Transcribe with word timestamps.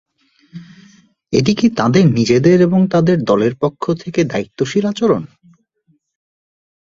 এটি 1.33 1.53
কি 1.55 1.67
তাঁদের 1.75 2.05
নিজেদের 2.09 2.57
এবং 2.61 2.79
তাঁদের 2.87 3.17
দলের 3.23 3.53
পক্ষ 3.55 3.83
থেকে 3.93 4.21
দায়িত্বশীল 4.23 4.83
আচরণ? 4.85 5.23